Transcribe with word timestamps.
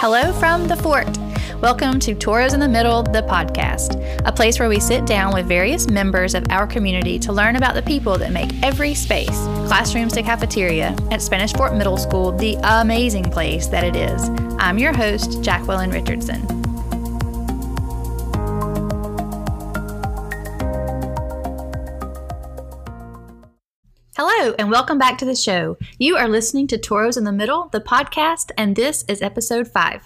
Hello 0.00 0.32
from 0.34 0.68
the 0.68 0.76
fort. 0.76 1.08
Welcome 1.60 1.98
to 2.00 2.14
Toros 2.14 2.54
in 2.54 2.60
the 2.60 2.68
Middle, 2.68 3.02
the 3.02 3.22
podcast, 3.22 4.00
a 4.24 4.30
place 4.30 4.60
where 4.60 4.68
we 4.68 4.78
sit 4.78 5.06
down 5.06 5.34
with 5.34 5.46
various 5.46 5.88
members 5.88 6.36
of 6.36 6.46
our 6.50 6.68
community 6.68 7.18
to 7.18 7.32
learn 7.32 7.56
about 7.56 7.74
the 7.74 7.82
people 7.82 8.16
that 8.18 8.30
make 8.30 8.48
every 8.62 8.94
space, 8.94 9.36
classrooms 9.66 10.12
to 10.12 10.22
cafeteria, 10.22 10.94
at 11.10 11.20
Spanish 11.20 11.52
Fort 11.52 11.74
Middle 11.74 11.96
School 11.96 12.30
the 12.30 12.56
amazing 12.62 13.24
place 13.24 13.66
that 13.66 13.82
it 13.82 13.96
is. 13.96 14.28
I'm 14.60 14.78
your 14.78 14.96
host, 14.96 15.42
Jacqueline 15.42 15.90
Richardson. 15.90 16.57
Hello, 24.20 24.52
and 24.58 24.68
welcome 24.68 24.98
back 24.98 25.16
to 25.18 25.24
the 25.24 25.36
show. 25.36 25.76
You 25.96 26.16
are 26.16 26.26
listening 26.26 26.66
to 26.66 26.76
Toros 26.76 27.16
in 27.16 27.22
the 27.22 27.30
Middle, 27.30 27.68
the 27.68 27.80
podcast, 27.80 28.50
and 28.58 28.74
this 28.74 29.04
is 29.06 29.22
episode 29.22 29.68
five. 29.68 30.02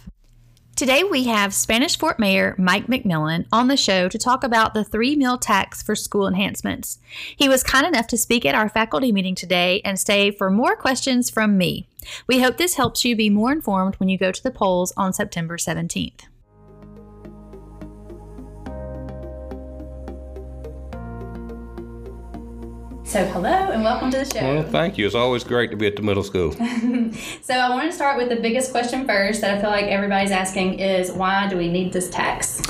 Today, 0.77 1.03
we 1.03 1.25
have 1.25 1.55
Spanish 1.55 1.97
Fort 1.97 2.19
Mayor 2.19 2.55
Mike 2.59 2.89
McMillan 2.89 3.47
on 3.51 3.69
the 3.69 3.77
show 3.79 4.11
to 4.11 4.19
talk 4.19 4.45
about 4.45 4.75
the 4.75 4.84
three 4.84 5.17
mill 5.17 5.39
tax 5.39 5.83
for 5.83 5.97
school 5.97 6.29
enhancements. 6.29 6.98
He 7.34 7.48
was 7.48 7.62
kind 7.62 7.87
enough 7.87 8.06
to 8.09 8.19
speak 8.19 8.45
at 8.45 8.55
our 8.55 8.69
faculty 8.69 9.12
meeting 9.12 9.34
today 9.34 9.80
and 9.83 9.98
stay 9.98 10.31
for 10.31 10.51
more 10.51 10.77
questions 10.77 11.31
from 11.31 11.56
me. 11.56 11.89
We 12.27 12.41
hope 12.41 12.59
this 12.59 12.75
helps 12.75 13.06
you 13.06 13.17
be 13.17 13.31
more 13.31 13.51
informed 13.51 13.95
when 13.95 14.11
you 14.11 14.19
go 14.19 14.31
to 14.31 14.42
the 14.42 14.51
polls 14.51 14.92
on 14.95 15.15
September 15.15 15.56
17th. 15.56 16.27
So, 23.12 23.27
hello 23.27 23.51
and 23.51 23.84
welcome 23.84 24.11
to 24.12 24.21
the 24.21 24.25
show. 24.25 24.41
Well, 24.41 24.62
thank 24.62 24.97
you. 24.97 25.05
It's 25.05 25.14
always 25.14 25.45
great 25.45 25.70
to 25.70 25.77
be 25.77 25.86
at 25.86 25.97
the 25.97 26.03
middle 26.03 26.23
school. 26.23 26.53
so, 27.42 27.55
I 27.55 27.69
want 27.69 27.91
to 27.91 27.92
start 27.95 28.17
with 28.17 28.31
the 28.31 28.36
biggest 28.36 28.70
question 28.70 29.06
first 29.06 29.42
that 29.42 29.55
I 29.55 29.61
feel 29.61 29.69
like 29.69 29.84
everybody's 29.84 30.31
asking 30.31 30.78
is 30.78 31.12
why 31.12 31.47
do 31.47 31.59
we 31.59 31.69
need 31.69 31.92
this 31.92 32.09
tax? 32.09 32.62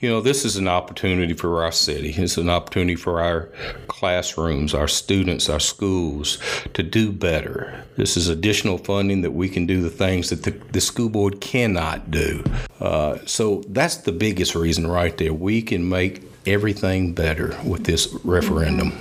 You 0.00 0.08
know, 0.08 0.20
this 0.20 0.44
is 0.44 0.56
an 0.56 0.66
opportunity 0.66 1.32
for 1.32 1.62
our 1.62 1.70
city. 1.70 2.10
It's 2.10 2.36
an 2.38 2.50
opportunity 2.50 2.96
for 2.96 3.20
our 3.20 3.50
classrooms, 3.86 4.74
our 4.74 4.88
students, 4.88 5.48
our 5.48 5.60
schools 5.60 6.38
to 6.74 6.82
do 6.82 7.12
better. 7.12 7.84
This 7.96 8.16
is 8.16 8.28
additional 8.28 8.78
funding 8.78 9.22
that 9.22 9.30
we 9.30 9.48
can 9.48 9.64
do 9.64 9.80
the 9.80 9.90
things 9.90 10.30
that 10.30 10.42
the, 10.42 10.50
the 10.72 10.80
school 10.80 11.08
board 11.08 11.40
cannot 11.40 12.10
do. 12.10 12.42
Uh, 12.80 13.18
so, 13.26 13.62
that's 13.68 13.98
the 13.98 14.12
biggest 14.12 14.56
reason 14.56 14.88
right 14.88 15.16
there. 15.18 15.32
We 15.32 15.62
can 15.62 15.88
make 15.88 16.24
everything 16.48 17.12
better 17.12 17.56
with 17.64 17.84
this 17.84 18.12
referendum. 18.24 18.92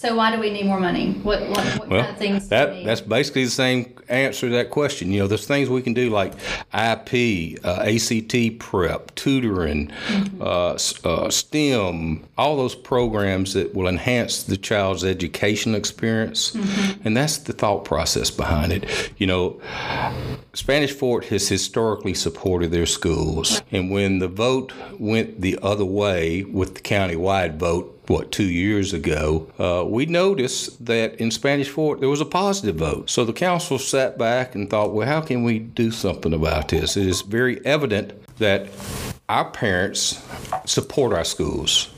So 0.00 0.16
why 0.16 0.34
do 0.34 0.40
we 0.40 0.48
need 0.48 0.64
more 0.64 0.80
money? 0.80 1.12
What, 1.24 1.42
what, 1.50 1.78
what 1.78 1.88
well, 1.90 2.00
kind 2.00 2.12
of 2.12 2.18
things? 2.18 2.48
That 2.48 2.86
that's 2.86 3.02
basically 3.02 3.44
the 3.44 3.50
same 3.50 3.94
answer 4.08 4.48
to 4.48 4.54
that 4.54 4.70
question. 4.70 5.12
You 5.12 5.20
know, 5.20 5.26
there's 5.26 5.46
things 5.46 5.68
we 5.68 5.82
can 5.82 5.92
do 5.92 6.08
like 6.08 6.32
AP, 6.72 7.12
uh, 7.62 7.82
ACT 7.82 8.58
prep, 8.58 9.14
tutoring, 9.14 9.92
mm-hmm. 10.06 10.40
uh, 10.40 10.78
uh, 11.06 11.28
STEM, 11.28 12.26
all 12.38 12.56
those 12.56 12.74
programs 12.74 13.52
that 13.52 13.74
will 13.74 13.86
enhance 13.86 14.42
the 14.42 14.56
child's 14.56 15.04
education 15.04 15.74
experience, 15.74 16.52
mm-hmm. 16.52 17.06
and 17.06 17.14
that's 17.14 17.36
the 17.36 17.52
thought 17.52 17.84
process 17.84 18.30
behind 18.30 18.72
it. 18.72 19.12
You 19.18 19.26
know, 19.26 19.60
Spanish 20.60 20.92
Fort 20.92 21.24
has 21.24 21.48
historically 21.48 22.12
supported 22.12 22.70
their 22.70 22.84
schools, 22.84 23.62
and 23.72 23.90
when 23.90 24.18
the 24.18 24.28
vote 24.28 24.74
went 24.98 25.40
the 25.40 25.58
other 25.62 25.86
way 25.86 26.44
with 26.44 26.74
the 26.74 26.82
county-wide 26.82 27.58
vote 27.58 27.98
what 28.08 28.30
two 28.30 28.44
years 28.44 28.92
ago, 28.92 29.50
uh, 29.58 29.82
we 29.88 30.04
noticed 30.04 30.84
that 30.84 31.14
in 31.14 31.30
Spanish 31.30 31.70
Fort 31.70 32.00
there 32.00 32.10
was 32.10 32.20
a 32.20 32.26
positive 32.26 32.76
vote. 32.76 33.08
So 33.08 33.24
the 33.24 33.32
council 33.32 33.78
sat 33.78 34.18
back 34.18 34.54
and 34.54 34.68
thought, 34.68 34.92
well, 34.92 35.06
how 35.06 35.22
can 35.22 35.44
we 35.44 35.60
do 35.60 35.90
something 35.90 36.34
about 36.34 36.68
this? 36.68 36.94
It 36.94 37.06
is 37.06 37.22
very 37.22 37.64
evident 37.64 38.12
that 38.36 38.68
our 39.30 39.50
parents 39.50 40.22
support 40.66 41.14
our 41.14 41.24
schools. 41.24 41.88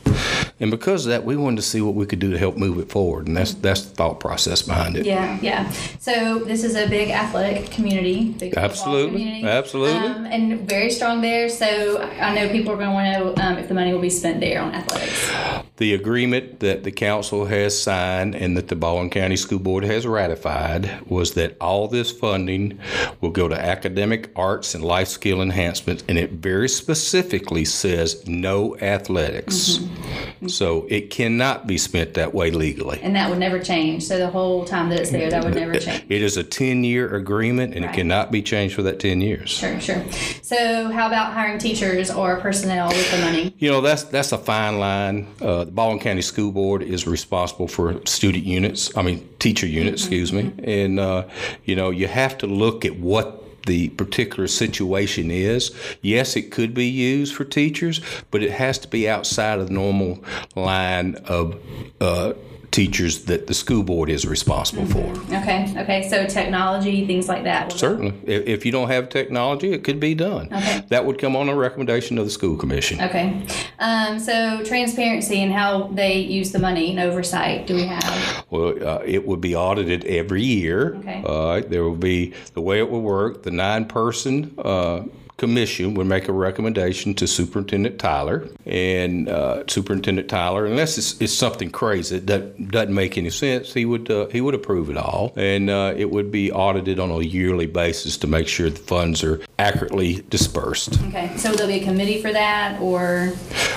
And 0.62 0.70
because 0.70 1.06
of 1.06 1.10
that, 1.10 1.24
we 1.24 1.36
wanted 1.36 1.56
to 1.56 1.62
see 1.62 1.80
what 1.80 1.96
we 1.96 2.06
could 2.06 2.20
do 2.20 2.30
to 2.30 2.38
help 2.38 2.56
move 2.56 2.78
it 2.78 2.88
forward, 2.88 3.26
and 3.26 3.36
that's 3.36 3.52
that's 3.54 3.82
the 3.82 3.94
thought 3.96 4.20
process 4.20 4.62
behind 4.62 4.96
it. 4.96 5.04
Yeah, 5.04 5.36
yeah. 5.42 5.68
So 5.98 6.38
this 6.38 6.62
is 6.62 6.76
a 6.76 6.88
big 6.88 7.10
athletic 7.10 7.72
community, 7.72 8.30
big 8.38 8.56
absolutely, 8.56 9.10
community, 9.10 9.44
absolutely, 9.44 10.08
um, 10.08 10.24
and 10.24 10.60
very 10.68 10.90
strong 10.90 11.20
there. 11.20 11.48
So 11.48 12.00
I 12.00 12.32
know 12.32 12.48
people 12.48 12.72
are 12.72 12.76
going 12.76 12.90
to 12.90 12.94
want 12.94 13.36
to 13.36 13.42
know 13.42 13.44
um, 13.44 13.58
if 13.58 13.66
the 13.66 13.74
money 13.74 13.92
will 13.92 14.00
be 14.00 14.08
spent 14.08 14.38
there 14.38 14.62
on 14.62 14.72
athletics. 14.72 15.61
The 15.76 15.94
agreement 15.94 16.60
that 16.60 16.84
the 16.84 16.92
council 16.92 17.46
has 17.46 17.80
signed 17.80 18.34
and 18.34 18.56
that 18.56 18.68
the 18.68 18.76
Baldwin 18.76 19.10
County 19.10 19.36
School 19.36 19.58
Board 19.58 19.84
has 19.84 20.06
ratified 20.06 21.00
was 21.06 21.32
that 21.34 21.56
all 21.60 21.88
this 21.88 22.12
funding 22.12 22.78
will 23.20 23.30
go 23.30 23.48
to 23.48 23.58
academic, 23.58 24.30
arts, 24.36 24.74
and 24.74 24.84
life 24.84 25.08
skill 25.08 25.40
enhancements, 25.40 26.04
and 26.08 26.18
it 26.18 26.32
very 26.32 26.68
specifically 26.68 27.64
says 27.64 28.26
no 28.28 28.76
athletics. 28.78 29.78
Mm-hmm. 29.78 30.48
So 30.48 30.86
it 30.90 31.10
cannot 31.10 31.66
be 31.66 31.78
spent 31.78 32.14
that 32.14 32.34
way 32.34 32.50
legally. 32.50 33.00
And 33.02 33.16
that 33.16 33.30
would 33.30 33.38
never 33.38 33.58
change. 33.58 34.04
So 34.04 34.18
the 34.18 34.28
whole 34.30 34.64
time 34.64 34.90
that 34.90 35.00
it's 35.00 35.10
there, 35.10 35.30
that 35.30 35.44
would 35.44 35.54
never 35.54 35.78
change. 35.78 36.04
It 36.08 36.22
is 36.22 36.36
a 36.36 36.44
10 36.44 36.84
year 36.84 37.14
agreement 37.14 37.74
and 37.74 37.84
right. 37.84 37.94
it 37.94 37.96
cannot 37.96 38.30
be 38.30 38.42
changed 38.42 38.74
for 38.74 38.82
that 38.82 39.00
10 39.00 39.20
years. 39.20 39.50
Sure, 39.50 39.80
sure. 39.80 40.04
So 40.42 40.90
how 40.90 41.06
about 41.06 41.32
hiring 41.32 41.58
teachers 41.58 42.10
or 42.10 42.38
personnel 42.40 42.88
with 42.88 43.10
the 43.10 43.18
money? 43.18 43.54
You 43.58 43.70
know, 43.70 43.80
that's 43.80 44.04
that's 44.04 44.32
a 44.32 44.38
fine 44.38 44.78
line. 44.78 45.28
Uh, 45.40 45.61
the 45.64 45.72
Baldwin 45.72 46.00
County 46.00 46.22
School 46.22 46.52
Board 46.52 46.82
is 46.82 47.06
responsible 47.06 47.68
for 47.68 48.04
student 48.06 48.44
units, 48.44 48.96
I 48.96 49.02
mean, 49.02 49.28
teacher 49.38 49.66
units, 49.66 50.02
mm-hmm. 50.02 50.12
excuse 50.12 50.32
me. 50.32 50.42
Mm-hmm. 50.44 50.68
And, 50.68 51.00
uh, 51.00 51.28
you 51.64 51.76
know, 51.76 51.90
you 51.90 52.08
have 52.08 52.38
to 52.38 52.46
look 52.46 52.84
at 52.84 52.96
what 52.96 53.38
the 53.66 53.90
particular 53.90 54.48
situation 54.48 55.30
is. 55.30 55.74
Yes, 56.00 56.36
it 56.36 56.50
could 56.50 56.74
be 56.74 56.86
used 56.86 57.34
for 57.34 57.44
teachers, 57.44 58.00
but 58.30 58.42
it 58.42 58.50
has 58.52 58.78
to 58.78 58.88
be 58.88 59.08
outside 59.08 59.60
of 59.60 59.68
the 59.68 59.72
normal 59.72 60.22
line 60.56 61.14
of 61.26 61.60
uh, 62.00 62.32
teachers 62.72 63.26
that 63.26 63.46
the 63.46 63.54
school 63.54 63.82
board 63.82 64.08
is 64.08 64.26
responsible 64.26 64.82
mm-hmm. 64.84 65.24
for. 65.24 65.36
Okay, 65.36 65.74
okay. 65.76 66.08
So 66.08 66.26
technology, 66.26 67.06
things 67.06 67.28
like 67.28 67.44
that. 67.44 67.70
Certainly. 67.70 68.14
If, 68.24 68.46
if, 68.46 68.66
you 68.66 68.72
don't 68.72 68.88
have 68.88 69.10
technology, 69.10 69.72
it 69.72 69.84
could 69.84 70.00
be 70.00 70.14
done. 70.14 70.48
Okay. 70.52 70.82
That 70.88 71.04
would 71.04 71.18
come 71.18 71.36
on 71.36 71.48
a 71.48 71.54
recommendation 71.54 72.18
of 72.18 72.24
the 72.24 72.30
school 72.30 72.56
commission. 72.56 73.00
Okay. 73.00 73.46
Um, 73.78 74.18
so 74.18 74.64
transparency 74.64 75.42
and 75.42 75.52
how 75.52 75.88
they 75.88 76.18
use 76.18 76.50
the 76.50 76.58
money 76.58 76.90
and 76.90 76.98
oversight 76.98 77.66
do 77.66 77.74
we 77.74 77.84
have? 77.84 78.44
Well, 78.50 78.88
uh, 78.88 79.02
it 79.04 79.26
would 79.26 79.40
be 79.40 79.54
audited 79.54 80.04
every 80.06 80.42
year. 80.42 80.96
Okay. 80.96 81.22
Uh, 81.24 81.60
there 81.60 81.84
will 81.84 81.94
be 81.94 82.32
the 82.54 82.60
way 82.60 82.78
it 82.78 82.90
will 82.90 83.02
work. 83.02 83.42
The 83.42 83.50
nine 83.50 83.84
person 83.84 84.54
uh, 84.58 85.02
commission 85.42 85.94
would 85.94 86.06
make 86.06 86.28
a 86.28 86.32
recommendation 86.32 87.14
to 87.14 87.26
Superintendent 87.26 87.98
Tyler, 87.98 88.48
and 88.64 89.28
uh, 89.28 89.64
Superintendent 89.66 90.28
Tyler, 90.28 90.66
unless 90.66 90.96
it's, 90.96 91.20
it's, 91.20 91.32
something 91.32 91.68
crazy 91.68 92.20
that 92.20 92.68
doesn't 92.68 92.94
make 92.94 93.18
any 93.18 93.30
sense, 93.30 93.74
he 93.74 93.84
would 93.84 94.08
uh, 94.08 94.28
he 94.28 94.40
would 94.40 94.54
approve 94.54 94.88
it 94.88 94.96
all, 94.96 95.32
and 95.34 95.68
uh, 95.68 95.94
it 95.96 96.08
would 96.12 96.30
be 96.30 96.52
audited 96.52 97.00
on 97.00 97.10
a 97.10 97.18
yearly 97.22 97.66
basis 97.66 98.16
to 98.18 98.28
make 98.28 98.46
sure 98.46 98.70
the 98.70 98.78
funds 98.78 99.24
are 99.24 99.40
accurately 99.58 100.24
dispersed. 100.30 101.02
Okay, 101.08 101.36
so 101.36 101.50
there'll 101.50 101.66
be 101.66 101.80
a 101.80 101.84
committee 101.84 102.22
for 102.22 102.32
that, 102.32 102.80
or 102.80 103.32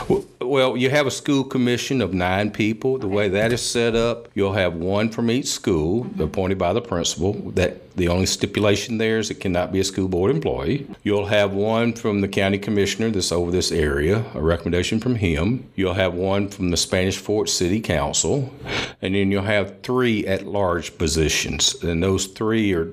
well, 0.08 0.24
you 0.45 0.89
have 0.89 1.07
a 1.07 1.11
school 1.11 1.44
commission 1.44 2.01
of 2.01 2.13
nine 2.13 2.51
people. 2.51 2.97
The 2.97 3.07
okay. 3.07 3.16
way 3.16 3.29
that 3.29 3.51
is 3.51 3.61
set 3.61 3.95
up, 3.95 4.29
you'll 4.33 4.53
have 4.53 4.75
one 4.75 5.09
from 5.09 5.29
each 5.31 5.47
school 5.47 6.06
mm-hmm. 6.06 6.22
appointed 6.22 6.57
by 6.57 6.73
the 6.73 6.81
principal. 6.81 7.33
That 7.51 7.95
the 7.95 8.09
only 8.09 8.25
stipulation 8.25 8.97
there 8.97 9.19
is 9.19 9.31
it 9.31 9.35
cannot 9.35 9.72
be 9.72 9.79
a 9.79 9.84
school 9.84 10.07
board 10.07 10.31
employee. 10.31 10.88
You'll 11.03 11.28
have 11.28 11.53
one 11.53 11.94
from 11.94 12.22
the 12.22 12.28
county 12.28 12.57
commissioner 12.57 13.09
that's 13.09 13.31
over 13.31 13.51
this 13.51 13.72
area, 13.72 14.25
a 14.34 14.41
recommendation 14.41 15.00
from 15.00 15.16
him. 15.16 15.69
You'll 15.75 15.94
have 15.94 16.13
one 16.13 16.50
from 16.50 16.72
the 16.72 16.78
Spanish 16.78 17.17
Fort 17.17 17.50
City 17.50 17.79
Council, 17.79 18.53
and 19.02 19.16
then 19.16 19.31
you'll 19.31 19.43
have 19.43 19.81
three 19.81 20.25
at 20.28 20.46
large 20.46 20.97
positions. 20.97 21.81
And 21.84 22.03
those 22.03 22.28
three 22.28 22.73
are 22.73 22.91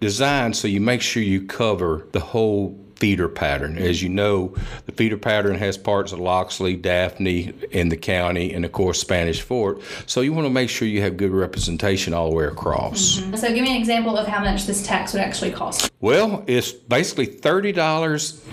designed 0.00 0.56
so 0.56 0.68
you 0.68 0.80
make 0.80 1.02
sure 1.02 1.22
you 1.22 1.46
cover 1.46 2.06
the 2.12 2.20
whole 2.20 2.83
feeder 2.96 3.28
pattern. 3.28 3.78
As 3.78 4.02
you 4.02 4.08
know, 4.08 4.54
the 4.86 4.92
feeder 4.92 5.16
pattern 5.16 5.56
has 5.56 5.76
parts 5.76 6.12
of 6.12 6.20
Loxley, 6.20 6.76
Daphne, 6.76 7.52
in 7.70 7.88
the 7.88 7.96
county, 7.96 8.52
and 8.52 8.64
of 8.64 8.72
course 8.72 9.00
Spanish 9.00 9.40
Fort. 9.40 9.80
So 10.06 10.20
you 10.20 10.32
want 10.32 10.46
to 10.46 10.50
make 10.50 10.70
sure 10.70 10.88
you 10.88 11.02
have 11.02 11.16
good 11.16 11.32
representation 11.32 12.14
all 12.14 12.30
the 12.30 12.36
way 12.36 12.44
across. 12.44 13.18
Mm-hmm. 13.18 13.36
So 13.36 13.48
give 13.48 13.62
me 13.62 13.74
an 13.74 13.80
example 13.80 14.16
of 14.16 14.26
how 14.26 14.42
much 14.42 14.66
this 14.66 14.86
tax 14.86 15.12
would 15.12 15.22
actually 15.22 15.50
cost. 15.50 15.90
Well, 16.00 16.44
it's 16.46 16.72
basically 16.72 17.26
thirty 17.26 17.72
dollars 17.72 18.44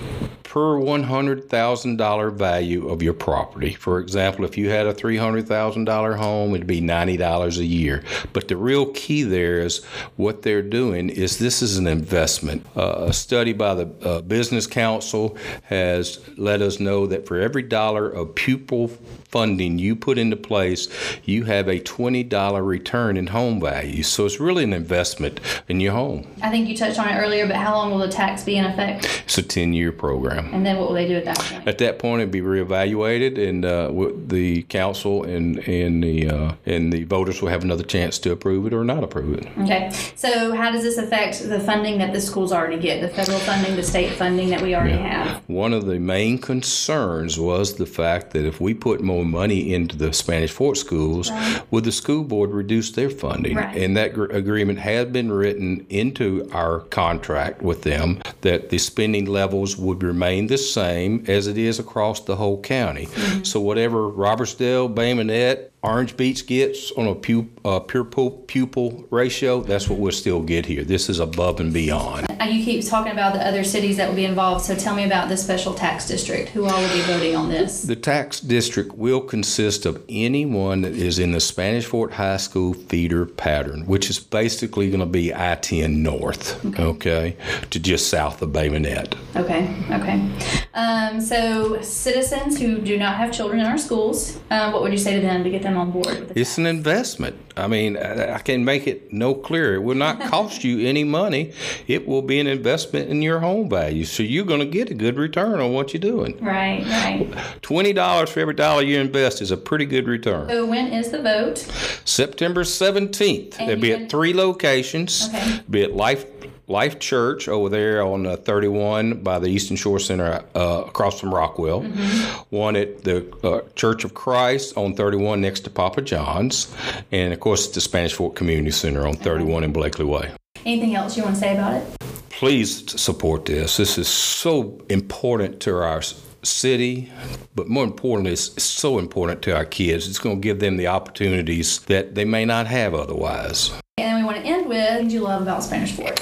per 0.51 0.77
$100,000 0.77 2.33
value 2.33 2.89
of 2.89 3.01
your 3.01 3.13
property. 3.13 3.73
For 3.73 3.99
example, 3.99 4.43
if 4.43 4.57
you 4.57 4.69
had 4.69 4.85
a 4.85 4.93
$300,000 4.93 6.17
home, 6.17 6.53
it'd 6.53 6.67
be 6.67 6.81
$90 6.81 7.57
a 7.57 7.63
year. 7.63 8.03
But 8.33 8.49
the 8.49 8.57
real 8.57 8.87
key 8.87 9.23
there 9.23 9.59
is 9.59 9.81
what 10.17 10.41
they're 10.41 10.61
doing 10.61 11.07
is 11.09 11.39
this 11.39 11.61
is 11.61 11.77
an 11.77 11.87
investment. 11.87 12.65
Uh, 12.75 13.05
a 13.07 13.13
study 13.13 13.53
by 13.53 13.75
the 13.75 13.87
uh, 14.05 14.19
Business 14.23 14.67
Council 14.67 15.37
has 15.63 16.19
let 16.35 16.61
us 16.61 16.81
know 16.81 17.07
that 17.07 17.25
for 17.25 17.39
every 17.39 17.63
dollar 17.63 18.09
of 18.09 18.35
pupil 18.35 18.89
funding 19.29 19.79
you 19.79 19.95
put 19.95 20.17
into 20.17 20.35
place, 20.35 20.89
you 21.23 21.45
have 21.45 21.69
a 21.69 21.79
$20 21.79 22.67
return 22.67 23.15
in 23.15 23.27
home 23.27 23.61
value. 23.61 24.03
So 24.03 24.25
it's 24.25 24.41
really 24.41 24.65
an 24.65 24.73
investment 24.73 25.39
in 25.69 25.79
your 25.79 25.93
home. 25.93 26.27
I 26.41 26.49
think 26.49 26.67
you 26.67 26.75
touched 26.75 26.99
on 26.99 27.07
it 27.07 27.15
earlier, 27.17 27.47
but 27.47 27.55
how 27.55 27.73
long 27.73 27.91
will 27.91 27.99
the 27.99 28.09
tax 28.09 28.43
be 28.43 28.57
in 28.57 28.65
effect? 28.65 29.23
It's 29.23 29.37
a 29.37 29.43
10 29.43 29.71
year 29.71 29.93
program. 29.93 30.40
And 30.51 30.65
then 30.65 30.77
what 30.77 30.87
will 30.87 30.95
they 30.95 31.07
do 31.07 31.15
at 31.15 31.25
that 31.25 31.39
point? 31.39 31.67
At 31.67 31.77
that 31.79 31.99
point, 31.99 32.21
it'd 32.21 32.31
be 32.31 32.41
reevaluated, 32.41 33.37
and 33.37 33.65
uh, 33.65 33.91
the 34.27 34.63
council 34.63 35.23
and 35.23 35.59
and 35.67 36.03
the 36.03 36.29
uh, 36.29 36.53
and 36.65 36.91
the 36.91 37.03
voters 37.03 37.41
will 37.41 37.49
have 37.49 37.63
another 37.63 37.83
chance 37.83 38.19
to 38.19 38.31
approve 38.31 38.65
it 38.65 38.73
or 38.73 38.83
not 38.83 39.03
approve 39.03 39.37
it. 39.37 39.47
Okay. 39.59 39.91
So 40.15 40.55
how 40.55 40.71
does 40.71 40.83
this 40.83 40.97
affect 40.97 41.47
the 41.47 41.59
funding 41.59 41.97
that 41.99 42.13
the 42.13 42.21
schools 42.21 42.51
already 42.51 42.79
get, 42.79 43.01
the 43.01 43.09
federal 43.09 43.39
funding, 43.39 43.75
the 43.75 43.83
state 43.83 44.13
funding 44.13 44.49
that 44.49 44.61
we 44.61 44.75
already 44.75 44.93
yeah. 44.93 45.25
have? 45.25 45.49
One 45.49 45.73
of 45.73 45.85
the 45.85 45.99
main 45.99 46.37
concerns 46.37 47.39
was 47.39 47.75
the 47.75 47.85
fact 47.85 48.31
that 48.31 48.45
if 48.45 48.59
we 48.61 48.73
put 48.73 49.01
more 49.01 49.25
money 49.25 49.73
into 49.73 49.95
the 49.95 50.13
Spanish 50.13 50.51
Fort 50.51 50.77
schools, 50.77 51.29
right. 51.29 51.61
would 51.71 51.83
the 51.83 51.91
school 51.91 52.23
board 52.23 52.51
reduce 52.51 52.91
their 52.91 53.09
funding? 53.09 53.57
Right. 53.57 53.75
And 53.75 53.97
that 53.97 54.13
gr- 54.13 54.25
agreement 54.25 54.79
had 54.79 55.11
been 55.11 55.31
written 55.31 55.85
into 55.89 56.49
our 56.53 56.79
contract 56.79 57.61
with 57.61 57.83
them 57.83 58.21
that 58.41 58.69
the 58.69 58.77
spending 58.77 59.25
levels 59.25 59.77
would 59.77 60.03
remain 60.03 60.30
the 60.39 60.57
same 60.57 61.25
as 61.27 61.47
it 61.47 61.57
is 61.57 61.79
across 61.79 62.21
the 62.21 62.37
whole 62.37 62.61
county. 62.61 63.07
Mm-hmm. 63.07 63.43
So 63.43 63.59
whatever 63.59 64.09
Robertsdale, 64.09 64.93
Bay 64.93 65.13
Minette, 65.13 65.70
Orange 65.83 66.15
Beach 66.15 66.45
gets 66.45 66.91
on 66.91 67.07
a 67.07 67.15
pu- 67.15 67.49
uh, 67.65 67.79
pupil, 67.79 68.29
pupil 68.45 69.07
ratio, 69.09 69.61
that's 69.61 69.89
what 69.89 69.97
we'll 69.97 70.11
still 70.11 70.43
get 70.43 70.67
here. 70.67 70.83
This 70.83 71.09
is 71.09 71.19
above 71.19 71.59
and 71.59 71.73
beyond. 71.73 72.29
And 72.29 72.53
you 72.53 72.63
keep 72.63 72.85
talking 72.85 73.11
about 73.11 73.33
the 73.33 73.45
other 73.45 73.63
cities 73.63 73.97
that 73.97 74.07
will 74.07 74.15
be 74.15 74.25
involved, 74.25 74.63
so 74.63 74.75
tell 74.75 74.95
me 74.95 75.05
about 75.05 75.27
the 75.27 75.37
special 75.37 75.73
tax 75.73 76.07
district. 76.07 76.49
Who 76.49 76.65
all 76.65 76.79
will 76.79 76.93
be 76.93 77.01
voting 77.01 77.35
on 77.35 77.49
this? 77.49 77.81
The 77.81 77.95
tax 77.95 78.39
district 78.39 78.93
will 78.93 79.21
consist 79.21 79.87
of 79.87 80.03
anyone 80.07 80.81
that 80.81 80.93
is 80.93 81.17
in 81.17 81.31
the 81.31 81.39
Spanish 81.39 81.85
Fort 81.85 82.13
High 82.13 82.37
School 82.37 82.75
feeder 82.75 83.25
pattern, 83.25 83.87
which 83.87 84.07
is 84.11 84.19
basically 84.19 84.87
going 84.91 84.99
to 84.99 85.07
be 85.07 85.33
I 85.33 85.55
10 85.55 86.03
North, 86.03 86.63
okay. 86.63 86.83
okay, 86.83 87.37
to 87.71 87.79
just 87.79 88.07
south 88.07 88.39
of 88.43 88.53
Bay 88.53 88.69
Minette. 88.69 89.15
Okay, 89.35 89.75
okay. 89.89 90.29
Um, 90.75 91.19
so, 91.19 91.81
citizens 91.81 92.59
who 92.59 92.77
do 92.77 92.99
not 92.99 93.15
have 93.15 93.31
children 93.31 93.59
in 93.59 93.65
our 93.65 93.79
schools, 93.79 94.39
uh, 94.51 94.69
what 94.69 94.83
would 94.83 94.91
you 94.91 94.99
say 94.99 95.15
to 95.15 95.21
them 95.21 95.43
to 95.43 95.49
get 95.49 95.63
them? 95.63 95.70
Them 95.71 95.79
on 95.79 95.91
board. 95.91 96.31
it's 96.35 96.57
an 96.57 96.65
investment. 96.65 97.35
I 97.57 97.67
mean, 97.67 97.97
I 97.97 98.37
can 98.39 98.63
make 98.63 98.87
it 98.87 99.11
no 99.11 99.33
clearer. 99.33 99.75
It 99.75 99.83
will 99.83 99.95
not 99.95 100.19
cost 100.29 100.63
you 100.63 100.87
any 100.87 101.03
money. 101.03 101.53
It 101.87 102.07
will 102.07 102.21
be 102.21 102.39
an 102.39 102.47
investment 102.47 103.09
in 103.09 103.21
your 103.21 103.39
home 103.39 103.69
value. 103.69 104.05
So 104.05 104.23
you're 104.23 104.45
going 104.45 104.59
to 104.61 104.65
get 104.65 104.89
a 104.89 104.93
good 104.93 105.17
return 105.17 105.59
on 105.59 105.73
what 105.73 105.93
you're 105.93 106.01
doing. 106.01 106.37
Right, 106.43 106.83
right. 106.85 107.29
$20 107.61 108.29
for 108.29 108.39
every 108.39 108.53
dollar 108.53 108.83
you 108.83 108.99
invest 108.99 109.41
is 109.41 109.51
a 109.51 109.57
pretty 109.57 109.85
good 109.85 110.07
return. 110.07 110.47
So 110.49 110.65
when 110.65 110.87
is 110.93 111.11
the 111.11 111.21
vote? 111.21 111.57
September 112.05 112.63
17th. 112.63 113.59
And 113.59 113.69
It'll 113.71 113.81
be 113.81 113.91
at 113.93 114.09
three 114.09 114.33
locations. 114.33 115.27
Okay. 115.29 115.59
Be 115.69 115.83
at 115.83 115.93
Life 115.93 116.25
Life 116.71 116.99
Church 116.99 117.47
over 117.47 117.69
there 117.69 118.01
on 118.01 118.25
uh, 118.25 118.37
31 118.37 119.21
by 119.21 119.39
the 119.39 119.47
Eastern 119.47 119.75
Shore 119.75 119.99
Center 119.99 120.43
uh, 120.55 120.83
across 120.87 121.19
from 121.19 121.33
Rockwell. 121.33 121.81
Mm-hmm. 121.81 122.55
One 122.55 122.75
at 122.75 123.03
the 123.03 123.29
uh, 123.43 123.61
Church 123.75 124.03
of 124.03 124.13
Christ 124.13 124.77
on 124.77 124.95
31 124.95 125.41
next 125.41 125.61
to 125.61 125.69
Papa 125.69 126.01
John's. 126.01 126.73
And 127.11 127.33
of 127.33 127.39
course, 127.39 127.67
the 127.67 127.81
Spanish 127.81 128.13
Fort 128.13 128.35
Community 128.35 128.71
Center 128.71 129.05
on 129.05 129.15
31 129.15 129.65
in 129.65 129.73
Blakely 129.73 130.05
Way. 130.05 130.31
Anything 130.65 130.95
else 130.95 131.17
you 131.17 131.23
want 131.23 131.35
to 131.35 131.41
say 131.41 131.53
about 131.53 131.73
it? 131.73 131.97
Please 132.29 132.99
support 132.99 133.45
this. 133.45 133.77
This 133.77 133.97
is 133.97 134.07
so 134.07 134.81
important 134.89 135.59
to 135.61 135.75
our 135.75 136.01
city, 136.43 137.11
but 137.53 137.67
more 137.67 137.83
importantly, 137.83 138.31
it's 138.31 138.63
so 138.63 138.97
important 138.97 139.41
to 139.43 139.55
our 139.55 139.65
kids. 139.65 140.07
It's 140.07 140.19
going 140.19 140.37
to 140.37 140.41
give 140.41 140.59
them 140.59 140.77
the 140.77 140.87
opportunities 140.87 141.79
that 141.81 142.15
they 142.15 142.25
may 142.25 142.45
not 142.45 142.67
have 142.67 142.93
otherwise. 142.93 143.71
And 143.97 144.07
then 144.07 144.15
we 144.15 144.23
want 144.23 144.37
to 144.37 144.43
end 144.43 144.67
with 144.67 144.97
things 144.97 145.13
you 145.13 145.21
love 145.21 145.41
about 145.41 145.63
Spanish 145.63 145.91
Fort. 145.91 146.19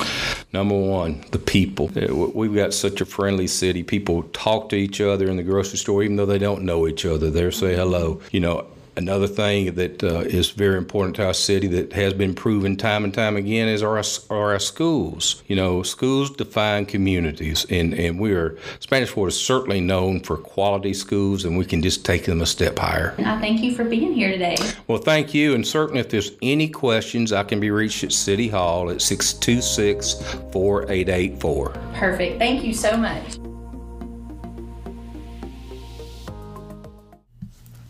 Number 0.52 0.76
one, 0.76 1.24
the 1.30 1.38
people. 1.38 1.88
We've 2.34 2.56
got 2.56 2.74
such 2.74 3.02
a 3.02 3.06
friendly 3.06 3.46
city. 3.46 3.84
People 3.84 4.24
talk 4.34 4.70
to 4.70 4.76
each 4.76 5.00
other 5.00 5.30
in 5.30 5.38
the 5.38 5.44
grocery 5.44 5.78
store, 5.78 6.02
even 6.02 6.16
though 6.16 6.26
they 6.26 6.40
don't 6.40 6.64
know 6.64 6.88
each 6.88 7.06
other. 7.06 7.30
They 7.30 7.52
say 7.52 7.76
hello. 7.76 8.20
You 8.32 8.40
know, 8.40 8.66
Another 9.00 9.28
thing 9.28 9.76
that 9.76 10.04
uh, 10.04 10.20
is 10.28 10.50
very 10.50 10.78
important 10.78 11.16
to 11.16 11.26
our 11.26 11.34
city 11.34 11.68
that 11.68 11.94
has 11.94 12.12
been 12.12 12.36
proven 12.36 12.76
time 12.76 13.06
and 13.06 13.14
time 13.14 13.38
again 13.38 13.70
is 13.70 13.82
our, 13.82 14.04
our 14.30 14.60
schools. 14.60 15.42
You 15.48 15.56
know, 15.56 15.84
schools 15.84 16.30
define 16.32 16.86
communities, 16.86 17.66
and, 17.70 17.94
and 17.94 18.20
we 18.20 18.34
are, 18.34 18.58
Spanish 18.82 19.08
Fort 19.08 19.30
is 19.30 19.40
certainly 19.40 19.80
known 19.80 20.20
for 20.20 20.36
quality 20.36 20.94
schools, 20.94 21.46
and 21.46 21.58
we 21.58 21.64
can 21.64 21.82
just 21.82 22.04
take 22.04 22.26
them 22.26 22.42
a 22.42 22.46
step 22.46 22.78
higher. 22.78 23.16
I 23.20 23.40
thank 23.40 23.62
you 23.62 23.74
for 23.74 23.86
being 23.86 24.12
here 24.12 24.32
today. 24.32 24.58
Well, 24.88 25.00
thank 25.00 25.34
you, 25.34 25.56
and 25.56 25.66
certainly 25.66 26.02
if 26.02 26.10
there's 26.10 26.34
any 26.42 26.68
questions, 26.68 27.32
I 27.32 27.44
can 27.44 27.62
be 27.62 27.72
reached 27.72 28.04
at 28.04 28.12
City 28.12 28.50
Hall 28.50 28.90
at 28.90 29.02
626 29.02 30.22
4884. 30.52 31.70
Perfect. 31.94 32.38
Thank 32.38 32.66
you 32.66 32.74
so 32.74 32.98
much. 32.98 33.39